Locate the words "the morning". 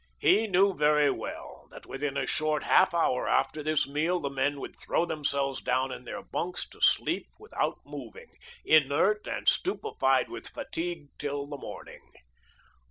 11.45-12.01